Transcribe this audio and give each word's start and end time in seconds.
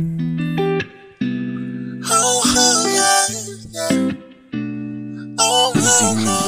Oh, 0.00 0.04
oh, 2.10 2.86
yeah, 2.94 3.26
yeah. 3.72 4.12
Oh, 5.40 5.72
oh, 5.76 6.24
oh. 6.28 6.47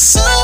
so 0.00 0.39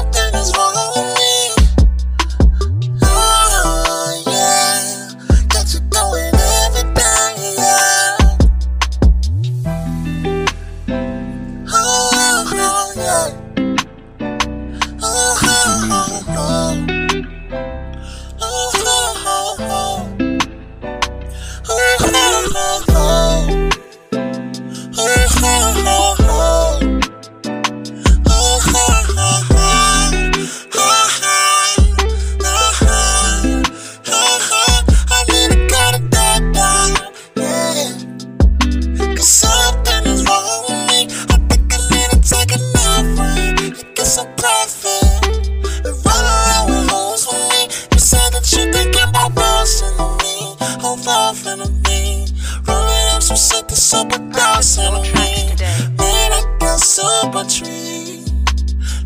the 53.68 53.74
super 53.76 54.18
gloss 54.32 54.78
on 54.78 55.02
me. 55.02 55.54
I 55.98 56.56
got 56.58 56.80
super 56.80 57.44
tree. 57.44 58.24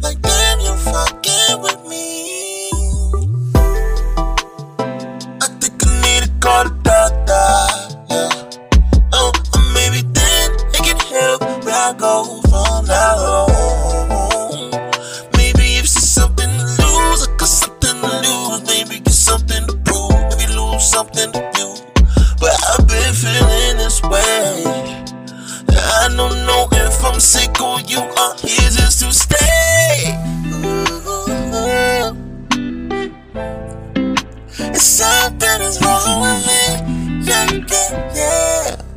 Like, 0.03 0.21
damn, 0.21 0.60
you 0.60 0.75
fucking 0.76 1.62
with 1.62 1.87
me. 1.88 2.71
I 5.41 5.47
think 5.60 5.87
I 5.87 6.00
need 6.03 6.22
to 6.25 6.31
call 6.41 6.65
the 6.65 6.71
doctor. 6.82 7.48
Yeah. 8.10 8.31
Oh, 9.12 9.32
maybe 9.75 10.03
then 10.12 10.53
it 10.75 10.82
can 10.84 10.98
help 10.98 11.42
where 11.65 11.75
I 11.75 11.94
go. 11.98 12.39
I 24.12 26.09
don't 26.16 26.47
know 26.47 26.69
if 26.72 27.04
I'm 27.04 27.21
sick 27.21 27.60
or 27.60 27.81
you 27.82 27.98
are 27.98 28.34
here 28.38 28.71
just 28.71 29.00
to 29.00 29.12
stay. 29.12 30.16
Ooh. 30.53 30.91
Something 34.75 35.60
is 35.62 35.81
wrong 35.82 36.21
with 36.22 36.47
me. 36.47 37.22
Yeah, 37.25 37.53
yeah, 37.53 38.15
yeah. 38.15 38.89